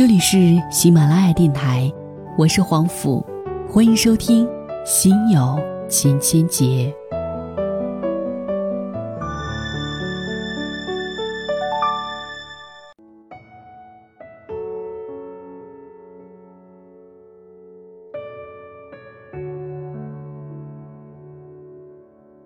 [0.00, 1.92] 这里是喜马拉雅电台，
[2.38, 3.22] 我是黄甫，
[3.68, 4.46] 欢迎收听
[4.86, 5.60] 《心有
[5.90, 6.90] 千千结》。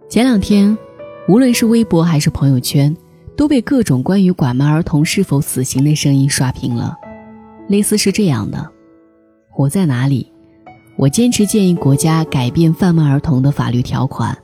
[0.09, 0.77] 前两天，
[1.29, 2.96] 无论是微博还是朋友圈，
[3.36, 6.98] 都被各种关于拐卖儿童是否死刑的声音刷屏了。
[7.68, 8.70] 类似是这样的：
[9.56, 10.30] 我在哪里？
[10.96, 14.36] 我坚持建议国家改变贩卖儿童的法律条款。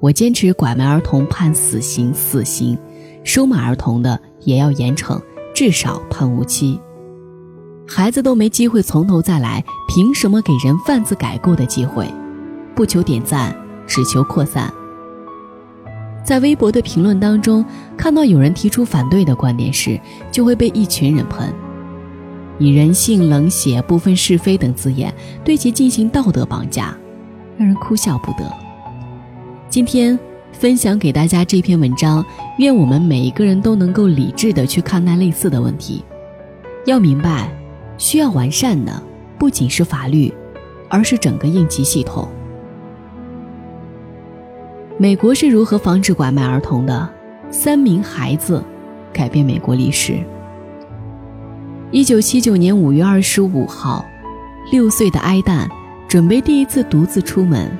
[0.00, 2.76] 我坚持拐卖儿童判死刑，死刑；
[3.22, 5.18] 收买儿童的也要严惩，
[5.54, 6.78] 至少判无期。
[7.86, 12.06] 孩子都没机会从头再来，凭什么给人贩子改过的机会？
[12.74, 13.56] 不求点赞，
[13.86, 14.70] 只求扩散。
[16.22, 17.64] 在微博的评论当中，
[17.96, 19.98] 看到有人提出反对的观点时，
[20.30, 21.50] 就会被一群人喷，
[22.58, 25.12] 以人性、冷血、不分是非等字眼
[25.44, 26.96] 对其进行道德绑架，
[27.56, 28.50] 让人哭笑不得。
[29.68, 30.18] 今天
[30.52, 32.24] 分享给大家这篇文章，
[32.58, 36.04] 愿我们每一个人都能够理智的去看待类似的问题。
[36.86, 37.50] 要明白，
[37.98, 39.02] 需要完善的
[39.38, 40.32] 不仅是法律，
[40.88, 42.28] 而是整个应急系统。
[44.96, 47.10] 美国是如何防止拐卖儿童的？
[47.50, 48.62] 三名孩子
[49.12, 50.18] 改变美国历史。
[51.94, 54.04] 一九七九年五月二十五号，
[54.72, 55.68] 六岁的埃旦
[56.08, 57.70] 准备第一次独自出门。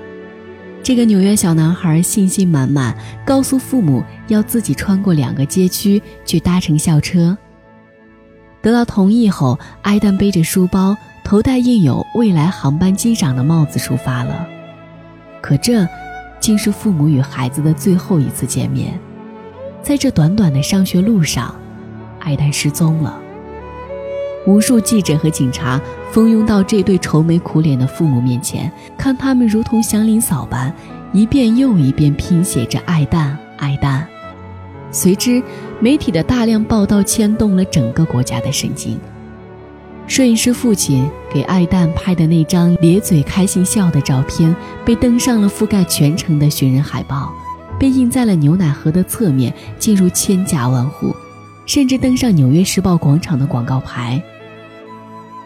[0.85, 7.37] 这个纽约小男孩信心满满，告诉父母要自己穿过两个街区去搭乘校车。
[8.63, 14.47] 得到同意后，埃旦背着书包，头戴印有未来航班机长的帽子出发了。
[15.43, 15.89] 可这……
[16.39, 18.97] 竟是父母与孩子的最后一次见面，
[19.83, 21.53] 在这短短的上学路上，
[22.21, 23.21] 艾丹失踪了。
[24.47, 25.81] 无数记者和警察
[26.13, 30.73] 蜂拥到这对愁眉苦脸的父母面前，看他们如同祥林嫂般，
[31.13, 34.07] 一遍又一遍拼写着“爱蛋爱蛋”。
[34.93, 35.43] 随之，
[35.81, 38.99] 媒体的大量报道牵动了整个国家的神经。
[40.07, 44.55] 摄影师父亲给爱蛋拍的那张咧嘴开心笑的照片，
[44.85, 47.33] 被登上了覆盖全城的寻人海报，
[47.79, 51.17] 被印在了牛奶盒的侧面，进入千家万户，
[51.65, 54.23] 甚至登上纽约时报广场的广告牌。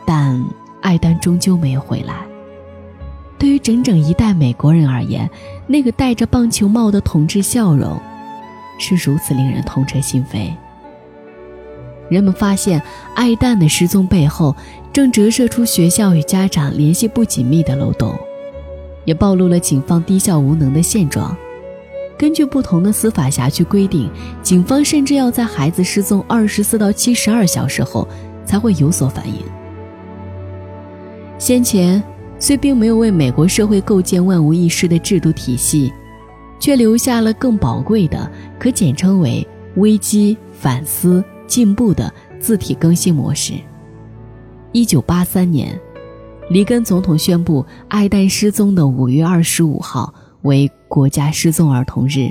[0.08, 0.42] 但
[0.80, 2.14] 艾丹终究没有回来。
[3.38, 5.28] 对于整整一代美国人而言，
[5.66, 8.00] 那个戴着棒球帽的同志笑容，
[8.78, 10.50] 是如此令人痛彻心扉。
[12.08, 12.82] 人们发现，
[13.14, 14.56] 艾旦的失踪背后，
[14.94, 18.18] 正折射出学校与家长联系不紧密的漏洞，
[19.04, 21.36] 也暴露了警方低效无能的现状。
[22.16, 24.10] 根据不同的司法辖区规定，
[24.42, 28.08] 警方甚至要在孩子失踪二十四到七十二小时后
[28.46, 29.34] 才会有所反应。
[31.38, 32.02] 先前
[32.38, 35.92] 虽并没有为美国社会构建万无一失的制度体系，
[36.60, 41.24] 却留下了更宝贵的，可简称为危机反思。
[41.48, 43.54] 进步的字体更新模式。
[44.70, 45.80] 一九八三年，
[46.50, 50.12] 里根总统宣布爱戴失踪的五月二十五号
[50.42, 52.28] 为国家失踪儿童日。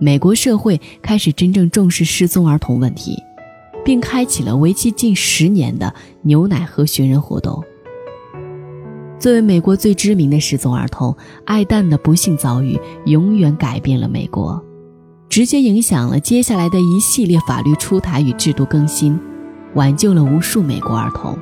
[0.00, 3.16] 美国社会开始真正重视失踪儿童问题，
[3.84, 7.62] 并开启了为期近十年的牛奶盒寻人活动。
[9.22, 14.60] 作为美国最知名的失踪儿童，艾旦的不幸遭遇永远改变了美国。
[15.28, 19.16] 直接影响了接下来的一系列法律出台与制度更新，
[19.74, 21.38] 挽救了无数美国儿童。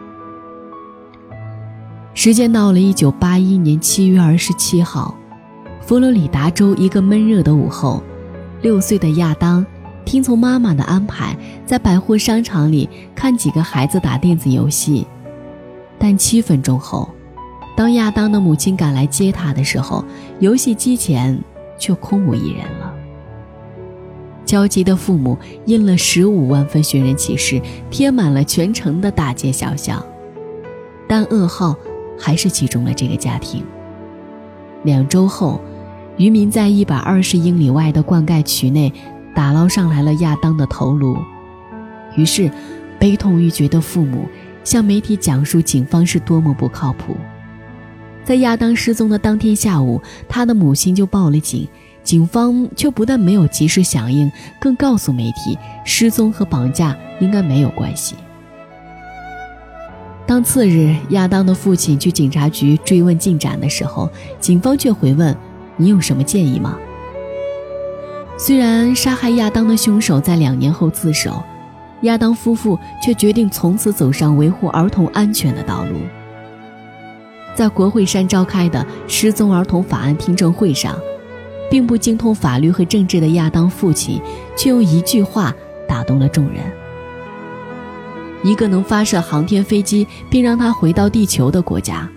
[2.12, 5.14] 时间到了一九八一年七月二十七号，
[5.80, 8.02] 佛罗里达州一个闷热的午后，
[8.60, 9.64] 六岁的亚当
[10.04, 15.06] 听从妈妈的安排，在百货商场里看几个孩子打电子游戏。
[15.98, 17.08] 但七分钟后，
[17.76, 20.04] 当亚当的母亲赶来接他的时候，
[20.38, 21.38] 游戏机前
[21.78, 22.94] 却空无一人了。
[24.44, 30.04] 焦急的父母印了十五万份寻人启事，贴满了全城的大街小巷，
[31.08, 31.74] 但噩耗
[32.18, 33.64] 还是击中了这个家庭。
[34.82, 35.60] 两周后，
[36.16, 38.92] 渔民在一百二十英里外的灌溉渠内
[39.34, 41.16] 打捞上来了亚当的头颅。
[42.16, 42.50] 于是，
[42.98, 44.26] 悲痛欲绝的父母
[44.64, 47.16] 向媒体讲述警方是多么不靠谱。
[48.24, 51.68] 在亚当失踪的当天下午，他的母亲就报了警。
[52.02, 58.14] 警方却不但没有及时响应，更告诉媒体，失踪和绑架应该没有关系。
[60.26, 64.08] 当次日亚当的父亲去警察局追问进展的时候，
[64.40, 65.36] 警方却回问
[65.76, 66.78] ：“你有什么建议吗？”
[68.38, 71.42] 虽然杀害亚当的凶手在两年后自首，
[72.02, 75.96] 亚当夫妇却决定从此走上维护儿童安全的道路。
[77.60, 80.98] 在国会山召开的失踪儿童法案听证会上，
[81.70, 84.18] 并不精通法律和政治的亚当父亲，
[84.56, 85.54] 却用一句话
[85.86, 86.64] 打动了众人：
[88.42, 92.08] 一个能发射航天飞机并让它回到地球的国家，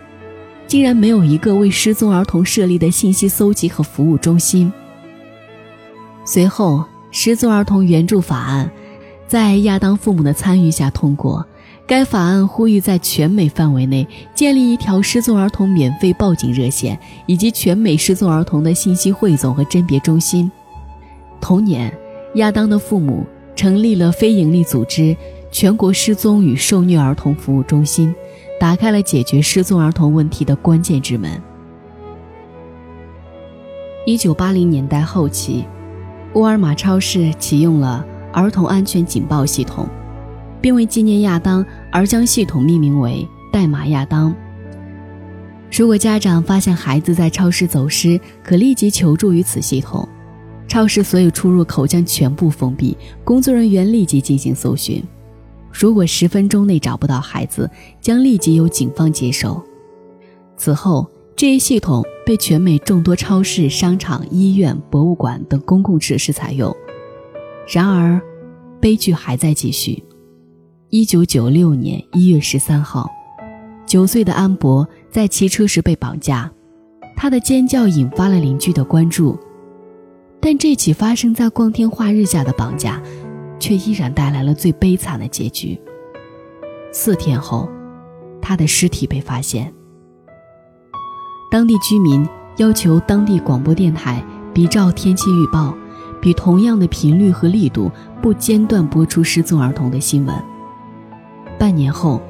[0.65, 4.71] 竟然没有一个为失踪儿童设立的信息搜集和服务中心。
[6.23, 8.71] 随后，失踪儿童援助法案。
[9.27, 11.45] 在亚当父母的参与下通过，
[11.85, 20.49] 该法案呼吁在全美范围内建立一条失踪儿童免费报警热线，以及全美失踪儿童的信息汇总和甄别中心。
[21.41, 21.93] 同年，
[22.35, 23.25] 亚当的父母
[23.55, 25.15] 成立了非营利组织
[25.51, 28.15] “全国失踪与受虐儿童服务中心”，
[28.59, 31.31] 打开了解决失踪儿童问题的关键之门。
[34.05, 35.65] 一九八零年代后期，
[36.33, 38.05] 沃尔玛超市启用了。
[38.31, 39.87] 儿童安全警报系统，
[40.63, 44.33] 并为纪念亚当而将系统命名为“代码亚当”。
[45.69, 50.07] 如果家长发现孩子在超市走失，可立即求助于此系统。
[50.65, 55.03] 超市所有出入口将全部封闭，工作人员立即进行搜寻。
[55.69, 57.69] 如果十分钟内找不到孩子，
[57.99, 59.61] 将立即由警方接手。
[60.55, 61.05] 此后，
[61.35, 66.73] 这一系统被全美众多超市、商场、医院、博物馆等公共设施采用。
[67.67, 68.21] 然而，
[68.79, 70.01] 悲剧还在继续。
[70.95, 73.09] 一九九六年一月十三号，
[73.83, 76.51] 九岁的安博在骑车时被绑架，
[77.15, 79.35] 他的尖叫引发了邻居的关注。
[80.39, 83.01] 但这起发生在光天化日下的绑架，
[83.59, 85.75] 却依然带来了最悲惨的结局。
[86.91, 87.67] 四天后，
[88.39, 89.73] 他的尸体被发现。
[91.49, 92.23] 当地居民
[92.57, 94.23] 要求当地广播电台
[94.53, 95.73] 比照天气预报。
[96.21, 97.91] 比同样的频率和力度
[98.21, 100.52] 不间断播出失踪儿童的新闻。
[101.63, 102.21] 半年后，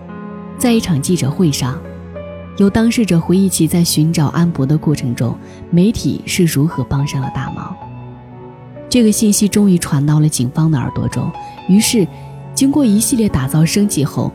[0.60, 1.82] 在一场记者会上，
[2.58, 5.36] 有当事者回忆起在寻找安博的过程中，
[5.72, 7.76] 媒体是如何帮上了大忙。
[8.88, 11.28] 这个信息终于传到了警方的耳朵中。
[11.68, 12.08] 于是，
[12.54, 14.32] 经过一系列打造升级后，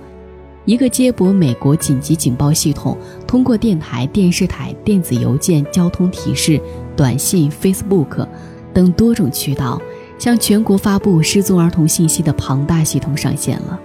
[0.65, 6.61] 一个接驳美国紧急警报系统，通过电台、电视台、电子邮件、交通提示、
[6.97, 8.27] 短信、Facebook。
[8.75, 9.81] 等多种渠道
[10.19, 13.79] 向全国发布失踪儿童信息的庞大系统上线了。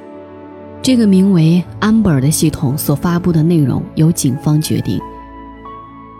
[0.83, 4.99] 这个名为 Amber 的系统所发布的内容由警方决定，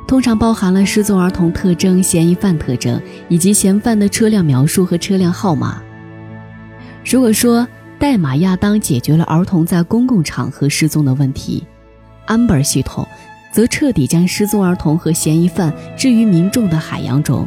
[0.07, 5.81] 通常包含了失踪儿童特征、嫌疑犯特征以及嫌犯的车辆描述和车辆号码。
[7.03, 7.67] 如果说
[7.99, 11.61] 代码亚当解决了儿童在公共场合失踪的问题
[12.27, 13.05] ，Amber 系统
[13.51, 17.45] 则彻底将失踪儿童和嫌疑犯置于民众的海洋中。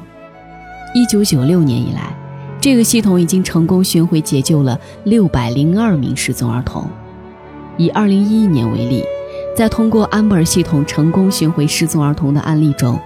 [0.94, 2.14] 一九九六年以来，
[2.60, 6.86] 这个系统已经成功巡回解救了六百零二名失踪儿童。
[7.76, 9.04] 以二零一一年为例，
[9.56, 12.98] 在通过安博尔系统成功寻回失踪儿童的案例中，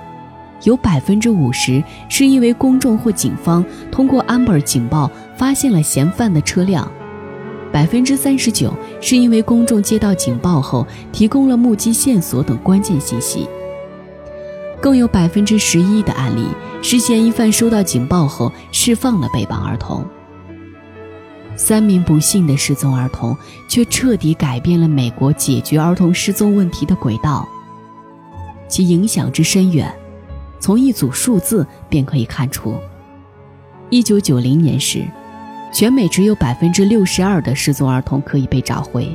[0.64, 6.90] 有百分之五十是因为公众或警方通过安博尔警报发现了嫌犯的车辆，
[7.72, 13.48] 百分之三十九是因为公众接到警报后提供了目击线索等关键信息。
[14.80, 16.46] 更有百分之十一的案例
[16.80, 20.04] 是嫌疑犯收到警报后释放了被绑儿童。
[21.60, 23.36] 三名不幸的失踪儿童
[23.68, 27.46] 却彻底改变了美国解决儿童失踪问题的轨道，
[28.66, 29.94] 其影响之深远，
[30.58, 32.74] 从一组数字便可以看出。
[33.90, 35.04] 一九九零年时，
[35.70, 39.06] 全美只有百分之六十二的失踪儿童可以被找回，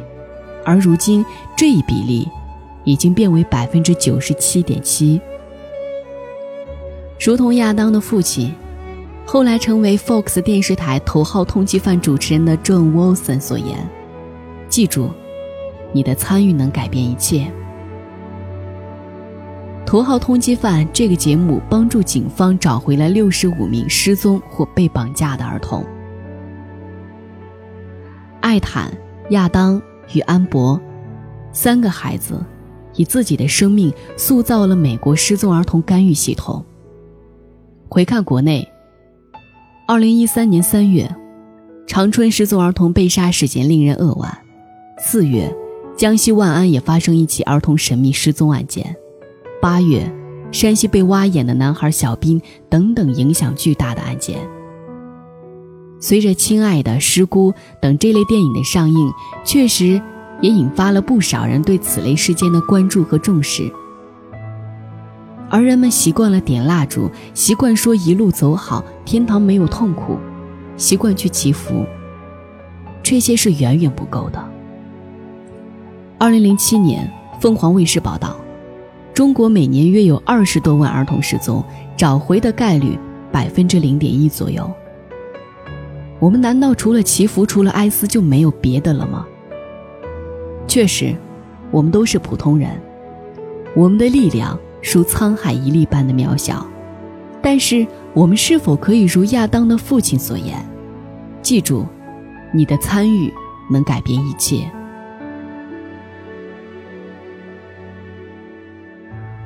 [0.63, 1.25] 而如今
[1.57, 2.29] 这一比例
[2.83, 5.19] 已经变为百分之九十七点七。
[7.19, 8.53] 如同亚当的父亲，
[9.27, 13.77] 后来成为 Fox 电视台头号通缉犯主持人的 John Wilson 所言
[14.69, 15.09] ：“记住，
[15.91, 17.51] 你的参与能改变一切。”
[19.87, 25.83] 《头号通缉犯》这个节目帮助警方找回了六十五名失踪或被绑架的儿童。
[28.41, 28.95] 艾坦、
[29.31, 29.81] 亚当
[30.13, 30.79] 与安博
[31.51, 32.43] 三个孩子，
[32.93, 36.63] 以自己的生命塑造了美国失踪儿童干预系统。
[37.89, 38.67] 回看国内，
[39.87, 41.15] 二零一三年三月，
[41.85, 44.35] 长春失踪儿童被杀事件令人扼腕。
[44.97, 45.55] 四月，
[45.95, 48.95] 江西万安也发生一起儿童神秘失踪案件。
[49.61, 50.11] 八月，
[50.51, 54.39] 山西被挖眼的男孩小斌等等影响巨大的案件。
[55.99, 59.13] 随着《亲爱的》《失孤》等这类电影的上映，
[59.43, 60.01] 确实
[60.41, 63.71] 也引发了不少人对此类事件的关注和重视。
[65.55, 70.17] 而人们习惯了点蜡烛，习惯说一路走好，天堂没有痛苦，
[70.75, 71.85] 习惯去祈福。
[73.01, 74.49] 这些是远远不够的。
[76.17, 77.09] 二零零七年，
[77.39, 78.35] 凤凰卫视报道，
[79.13, 81.63] 中国每年约有二十多万儿童失踪，
[81.95, 82.99] 找回的概率
[83.31, 84.69] 百分之零点一左右。
[86.19, 89.25] 我们难道除了祈福、除了哀思就没有别的了吗？
[90.67, 91.15] 确实，
[91.71, 92.71] 我们都是普通人，
[93.73, 94.59] 我们的力量
[94.93, 96.65] 如沧海一粟般的渺小，
[97.41, 100.63] 但是我们是否可以如亚当的父亲所言，
[101.41, 101.85] 记住，
[102.53, 103.33] 你的参与
[103.69, 104.69] 能改变一切。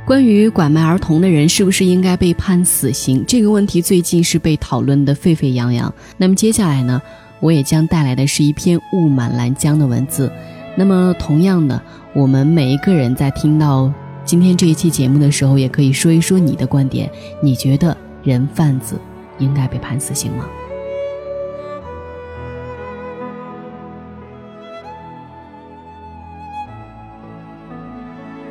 [0.05, 5.91] 关于拐卖儿童的人是不是应该被判死刑这个问题，最近是被讨论的沸沸扬扬。
[6.17, 7.01] 那么接下来呢，
[7.39, 10.31] 我也将带来的是一篇雾满拦江的文字。
[10.75, 11.81] 那么同样的，
[12.13, 13.91] 我们每一个人在听到
[14.29, 17.09] 今天这一期节目的时候，也可以说一说你的观点。
[17.41, 18.95] 你觉得人贩子
[19.39, 20.45] 应该被判死刑吗？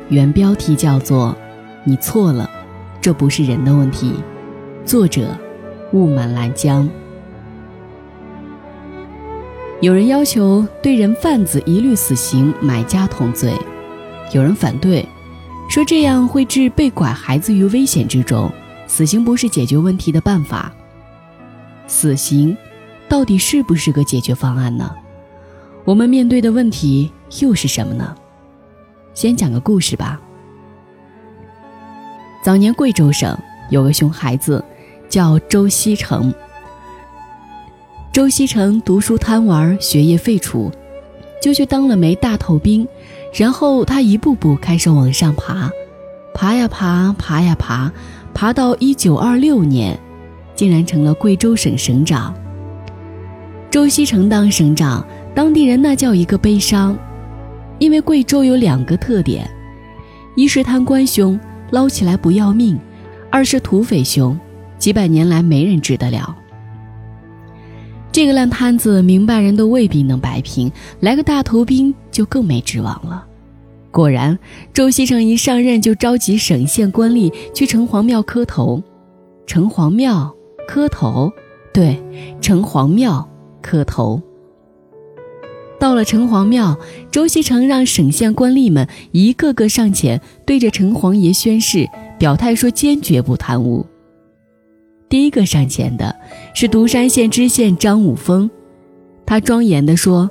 [0.09, 1.33] 原标题叫做。
[1.85, 2.49] 你错了，
[2.99, 4.15] 这不是人的问题。
[4.83, 5.29] 作者：
[5.93, 6.89] 雾满拦江。
[9.79, 13.53] 有人要求对人贩子一律死刑，买家同罪；
[14.33, 15.07] 有人反对，
[15.69, 18.51] 说这样会置被拐孩子于危险之中，
[18.87, 20.73] 死刑不是解决问题的办法。
[21.85, 22.57] 死刑
[23.07, 24.91] 到底是不是个解决方案呢？
[25.85, 28.15] 我们面对的问题又是什么呢？
[29.13, 30.19] 先讲个故事吧。
[32.43, 33.37] 早年贵州省
[33.69, 34.63] 有个熊孩子，
[35.07, 36.33] 叫周锡成。
[38.11, 40.71] 周锡成读书贪玩，学业废除，
[41.39, 42.87] 就去当了枚大头兵。
[43.33, 45.69] 然后他一步步开始往上爬，
[46.33, 47.91] 爬呀爬，爬呀爬，
[48.33, 49.99] 爬到一九二六年，
[50.55, 52.33] 竟然成了贵州省省长。
[53.69, 55.05] 周锡成当省长，
[55.35, 56.97] 当地人那叫一个悲伤，
[57.77, 59.49] 因为贵州有两个特点：
[60.35, 61.39] 一是贪官凶。
[61.71, 62.79] 捞起来不要命，
[63.29, 64.35] 二是土匪凶，
[64.79, 66.35] 几百年来没人治得了。
[68.19, 73.25] 这个烂摊子，明白人都未必能摆平，来个大头兵就更没指望了。
[73.91, 74.37] 果然，
[74.73, 78.83] 周锡成一上任就召集省县官吏去城隍庙磕头。
[79.47, 80.35] 城隍庙
[80.67, 81.31] 磕头，
[81.73, 81.97] 对，
[82.41, 83.25] 城隍庙
[83.61, 84.21] 磕头。
[85.79, 86.77] 到了城隍庙，
[87.09, 93.85] 周锡成让省县官吏们一个个上前，对着城隍爷宣誓，表态说坚决不贪污。
[95.09, 96.15] 第一个上前的
[96.53, 98.49] 是独山县知县张武峰，
[99.25, 100.29] 他庄严地说：“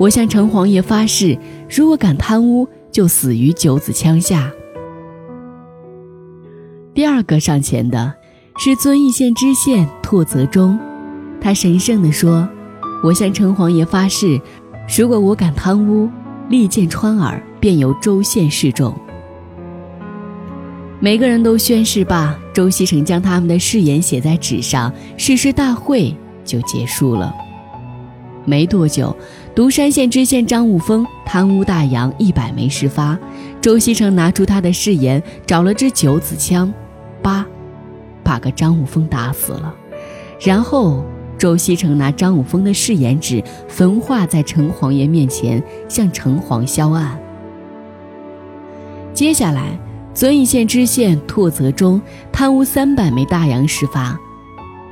[0.00, 4.50] 我向城隍爷发誓，如果敢贪污，就死于九子枪下。”
[6.94, 8.14] 第二个上前的
[8.58, 10.78] 是遵义县知县拓泽忠，
[11.38, 12.48] 他神圣地说
[13.04, 14.40] ：“我向城隍爷发誓。”
[14.96, 16.08] 如果我敢贪污，
[16.48, 18.94] 利剑穿耳，便由州县示众。
[20.98, 27.34] 每个人都宣誓罢，周锡成将他们的誓言写在纸上，誓师大会就结束了。
[28.44, 29.14] 没多久，
[29.54, 33.18] 独山县知县张武峰贪污大洋一百枚事发，
[33.60, 36.72] 周锡成拿出他的誓言，找了支九子枪，
[37.22, 37.44] 叭，
[38.22, 39.74] 把个张武峰打死了，
[40.40, 41.04] 然后。
[41.38, 47.20] 周锡成拿张武峰的誓言纸焚化在城隍爷面前，向城隍销案。
[49.12, 49.78] 接下来，
[50.16, 52.00] 遵义县知县拓泽忠
[52.32, 54.18] 贪污三百枚大洋事发，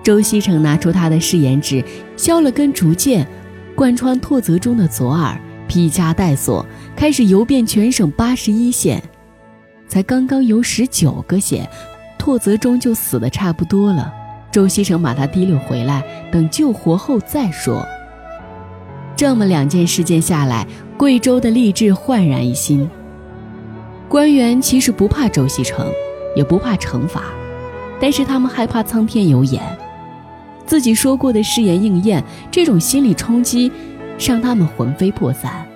[0.03, 1.83] 周锡成拿出他的誓言纸，
[2.15, 3.27] 削了根竹剑，
[3.75, 6.65] 贯穿拓泽忠的左耳，披枷带锁，
[6.95, 9.03] 开始游遍全省八十一县。
[9.89, 11.67] 才刚刚游十九个县，
[12.19, 14.13] 拓泽忠就死的差不多了。
[14.53, 17.83] 周锡成把他提溜回来，等救活后再说。
[19.17, 20.67] 这么两件事件下来，
[20.99, 22.87] 贵州的吏治焕然一新。
[24.09, 25.87] 官员其实不怕周锡成，
[26.37, 27.25] 也不怕惩罚，
[28.01, 29.63] 但是他们害怕苍天有眼，
[30.67, 33.71] 自己说过的誓言应验，这种心理冲击
[34.19, 35.67] 让他们魂飞魄散，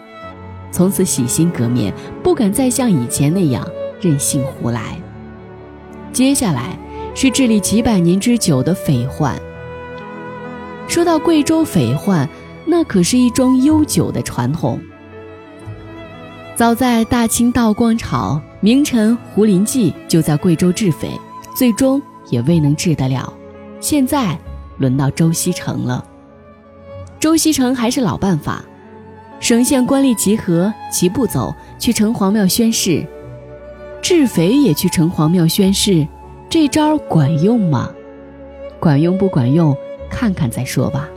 [0.70, 1.92] 从此洗心革面，
[2.22, 3.66] 不敢再像以前那样
[4.00, 4.96] 任性胡来。
[6.12, 6.78] 接下来。
[7.14, 9.34] 是治理几百年之久的匪患。
[10.86, 12.28] 说到贵州匪患，
[12.64, 14.78] 那可是一桩悠久的传统。
[16.58, 21.08] 早在大清道光朝，名臣胡林记就在贵州治匪，
[21.54, 23.32] 最终也未能治得了。
[23.78, 24.36] 现在
[24.76, 26.04] 轮到周锡成了。
[27.20, 28.64] 周锡成还是老办法，
[29.38, 33.06] 省县官吏集合，齐步走去城隍庙宣誓，
[34.02, 36.04] 治匪也去城隍庙宣誓。
[36.50, 37.88] 这招管用吗？
[38.80, 39.76] 管用不管用，
[40.10, 41.08] 看看再说吧。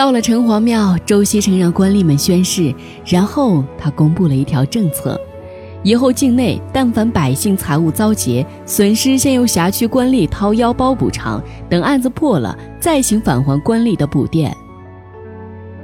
[0.00, 5.14] 到了城隍庙，周锡成让官吏们宣誓，然后他公布了一条政策：
[5.82, 11.38] 以后境内但凡百姓财物遭劫、损失，先由辖区官吏掏腰包补偿，
[11.68, 14.56] 等案子破了，再行返还官吏的补垫。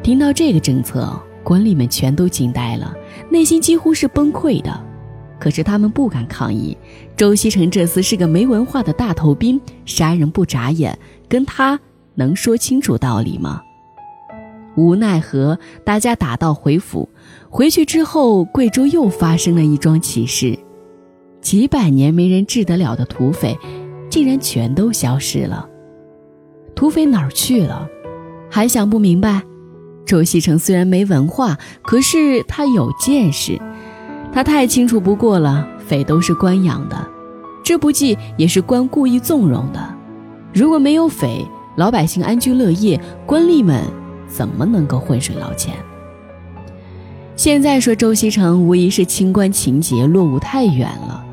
[0.03, 1.13] 听到这个政策，
[1.45, 2.95] 官吏们全都惊呆了，
[3.29, 4.83] 内心几乎是崩溃的。
[5.39, 6.75] 可是他们不敢抗议，
[7.19, 11.79] 周锡成这厮是个没文化的大头兵，杀人不眨眼，跟他
[12.15, 13.61] 能说清楚道理吗？
[14.76, 17.09] 无奈何，大家打道回府。
[17.49, 20.59] 回去之后，贵州又发生了一桩奇事：
[21.40, 23.59] 几百年没人治得了的土匪，
[24.11, 25.68] 竟然全都消失了。
[26.75, 27.88] 土匪哪儿去了？
[28.50, 29.42] 还想不明白？
[30.04, 33.61] 周锡成虽然没文化，可是他有见识。
[34.33, 37.09] 他太清楚不过了，匪都是官养的，
[37.64, 39.95] 这不济也是官故意纵容的。
[40.52, 41.45] 如果没有匪，
[41.76, 43.83] 老百姓安居乐业，官吏们
[44.37, 45.73] 怎么能够浑水捞钱？
[47.37, 51.25] 现在说周锡成无疑是清官情节落伍太远了，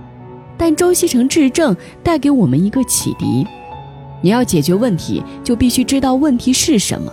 [0.57, 3.45] 但周锡成治政带给我们一个启迪：
[4.21, 7.11] 你要解决问题，就必须知道问题是什么。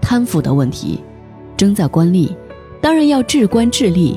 [0.00, 1.02] 贪腐的问题，
[1.56, 2.30] 争在官吏。
[2.80, 4.16] 当然要治官治吏，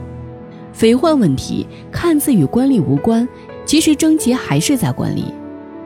[0.74, 3.28] 匪患问题看似与官吏无关，
[3.66, 5.24] 其实症结还是在官吏。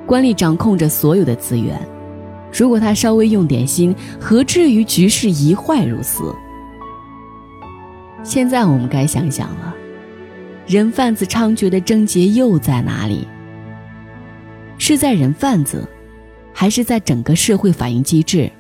[0.06, 1.80] 官吏掌控着所有的资源，
[2.54, 6.36] 如果他稍微用点心，何至于局势一坏如斯？
[8.24, 9.74] 现在我们该想想了，
[10.68, 13.28] 人贩子猖獗的症结又在哪里？
[14.78, 15.88] 是在人贩子，
[16.54, 18.52] 还是在整个社会反应机制？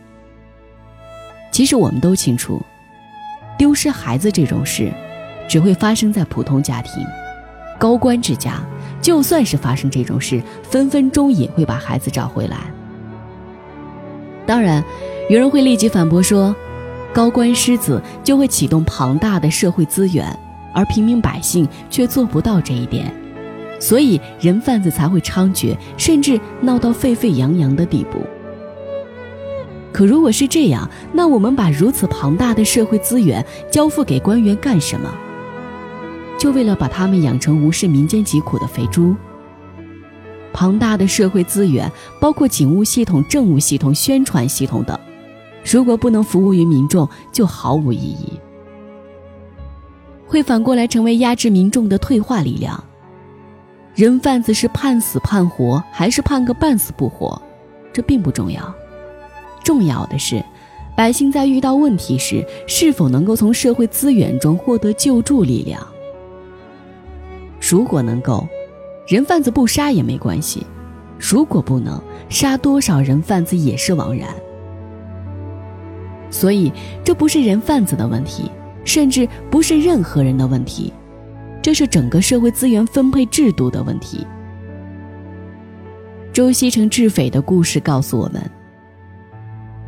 [1.51, 2.61] 其实我们都清楚。
[3.57, 4.91] 丢失孩子这种事，
[5.47, 7.05] 只会发生在普通家庭，
[7.77, 8.63] 高官之家，
[9.01, 12.57] 就算是发生这种事，分分钟也会把孩子找回来。
[14.51, 14.83] 当然，
[15.29, 16.53] 有人会立即反驳说，
[17.13, 20.27] 高官失子就会启动庞大的社会资源，
[20.73, 23.15] 而平民百姓却做不到这一点，
[23.79, 28.19] 所以人贩子才会猖獗，甚至闹到沸沸扬扬的地步。
[29.93, 35.09] 可如果是这样，那我们把如此庞大的社会资源交付给官员干什么？
[36.37, 39.15] 就为了把他们养成无视民间疾苦的肥猪？
[40.53, 44.99] 庞大的社会资源包括警务系统、政务系统、宣传系统等，
[45.63, 48.39] 如果不能服务于民众，就毫无意义，
[50.27, 52.83] 会反过来成为压制民众的退化力量。
[53.93, 57.41] 人贩子是判死判活，还是判个半死不活？
[57.91, 58.73] 这并不重要。
[59.63, 60.43] 重要的是，
[60.95, 65.85] 百姓在遇到问题时，是否能够从社会资源中获得救助力量。
[67.59, 68.47] 如果能够，
[69.11, 70.61] 人贩子不杀也没关系；
[71.19, 74.29] 如果不能，杀多少人贩子也是枉然。
[76.29, 76.71] 所以，
[77.03, 78.49] 这不是人贩子的问题，
[78.85, 80.93] 甚至不是任何人的问题，
[81.61, 84.25] 这是整个社会资源分配制度的问题。
[86.31, 88.41] 周锡成治匪的故事告诉我们。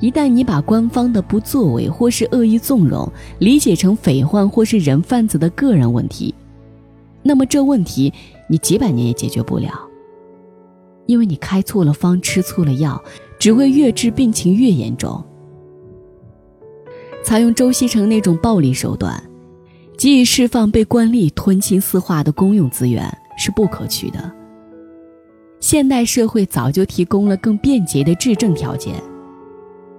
[0.01, 3.09] 一旦你把官方的不作为或是恶意纵容
[3.39, 6.35] 理解成匪患或是人贩子的个人问题，
[7.23, 8.11] 那么这问题
[8.49, 9.71] 你几百年也解决不了，
[11.05, 13.01] 因为你开错了方，吃错了药，
[13.39, 15.23] 只会越治病情越严重。
[17.23, 19.21] 采用周锡成那种暴力手段，
[19.97, 24.31] 给予释放被官吏吞青四化的公用资源是不可取的。
[25.61, 28.95] 现代社会早就提供了更便捷的治政条件。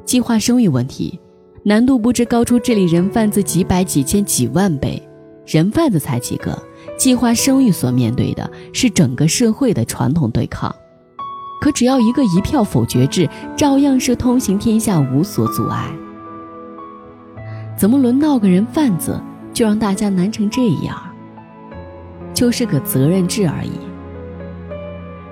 [0.05, 1.19] 计划生育问题，
[1.63, 5.03] 难度不知高出治理人贩子几百、几千、几万倍。
[5.47, 6.63] 人贩子才几个，
[6.97, 10.75] 计划生育所面对的是整个社会的传统对抗。
[11.61, 15.91] 可只要一个一票否决制，照样是通行天下，无所阻碍。
[17.77, 19.21] 怎么轮到个人贩子，
[19.53, 20.97] 就让大家难成这样？
[22.33, 23.73] 就是个责任制而已。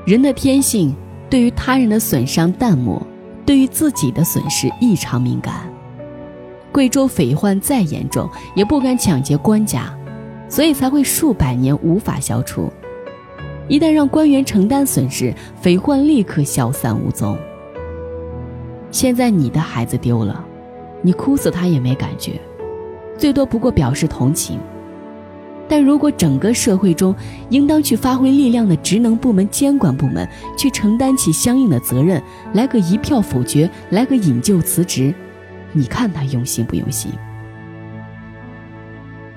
[0.07, 0.95] 人的天性，
[1.29, 3.01] 对于他人的损伤淡漠。
[3.45, 5.69] 对于自己的损失异常敏感，
[6.71, 9.93] 贵州匪患再严重也不敢抢劫官家，
[10.53, 12.71] 所以才会数百年无法消除。
[13.69, 17.39] 一旦让官员承担损失，匪患立刻消散无踪。
[18.91, 20.45] 现在你的孩子丢了，
[21.01, 22.39] 你哭死他也没感觉，
[23.17, 24.61] 最多不过表示同情。
[25.67, 27.17] 但如果整个社会中
[27.49, 35.15] 应当去发挥力量的职能部门、监管部门去承担起相应的责任，来个一票否决，来个引咎辞职，
[35.73, 37.11] 你看他用心不用心？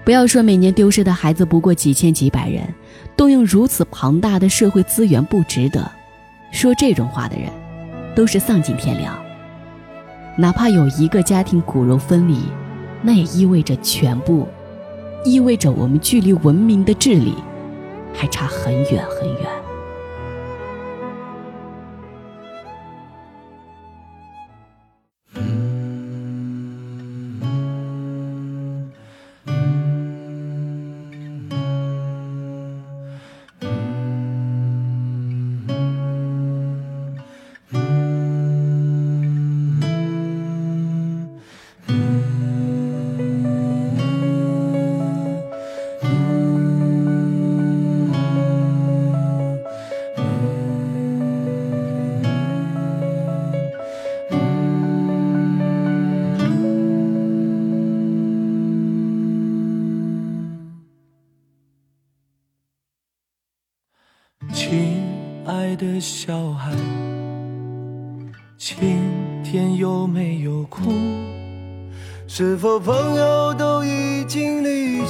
[0.05, 2.61] 不要说每年丢失的孩子不过几千几百人，
[3.17, 5.91] 动用如此庞大的社会资源不值得。
[6.51, 7.49] 说这种话的人，
[8.15, 9.17] 都是丧尽天良。
[10.37, 12.37] 哪怕有一个家庭骨肉分离，
[13.01, 14.47] 那也意味着全部，
[15.25, 17.33] 意味着我们距离文明的治理
[18.13, 19.64] 还差很远很远。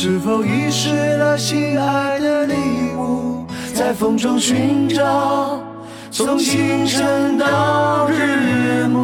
[0.00, 2.54] 是否遗失了心爱的礼
[2.96, 3.44] 物？
[3.74, 5.60] 在风中寻找，
[6.12, 9.00] 从清晨到日暮。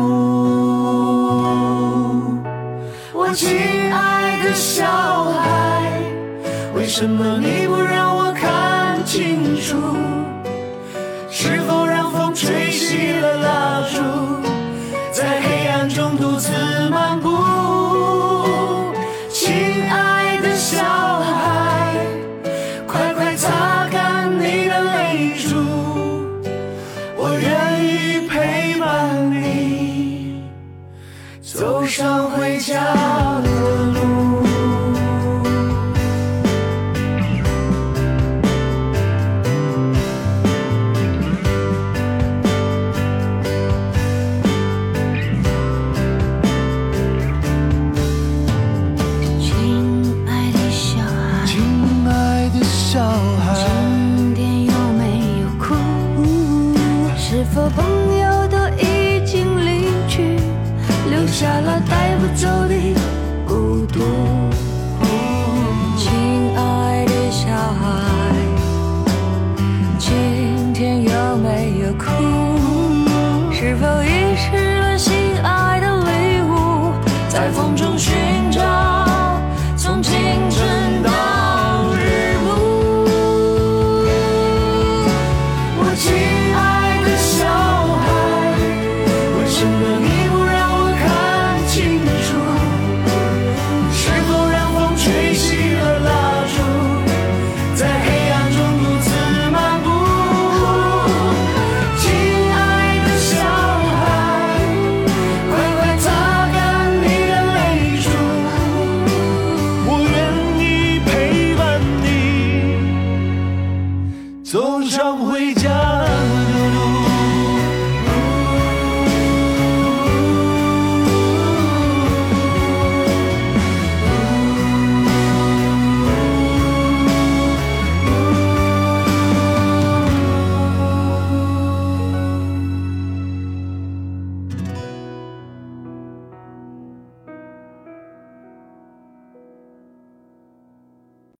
[3.12, 3.59] 我亲
[3.92, 5.90] 爱的小孩，
[6.76, 9.76] 为什么你不让我看清楚？
[11.28, 13.73] 是否让风吹熄了蜡